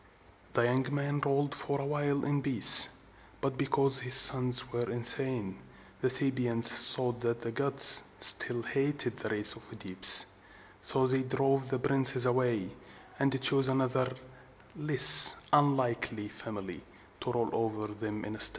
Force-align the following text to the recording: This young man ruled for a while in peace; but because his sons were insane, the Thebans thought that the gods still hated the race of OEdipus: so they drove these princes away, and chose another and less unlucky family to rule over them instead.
This 0.53 0.65
young 0.65 0.95
man 0.95 1.19
ruled 1.19 1.53
for 1.53 1.79
a 1.79 1.85
while 1.85 2.25
in 2.25 2.41
peace; 2.41 2.89
but 3.39 3.55
because 3.55 3.99
his 3.99 4.15
sons 4.15 4.71
were 4.73 4.89
insane, 4.89 5.59
the 6.01 6.09
Thebans 6.09 6.95
thought 6.95 7.19
that 7.19 7.41
the 7.41 7.51
gods 7.51 8.05
still 8.17 8.63
hated 8.63 9.17
the 9.17 9.29
race 9.29 9.53
of 9.53 9.61
OEdipus: 9.71 10.25
so 10.81 11.05
they 11.05 11.21
drove 11.21 11.69
these 11.69 11.79
princes 11.81 12.25
away, 12.25 12.71
and 13.19 13.39
chose 13.43 13.67
another 13.69 14.11
and 14.75 14.87
less 14.89 15.35
unlucky 15.53 16.27
family 16.29 16.83
to 17.19 17.31
rule 17.31 17.51
over 17.53 17.85
them 17.85 18.25
instead. 18.25 18.49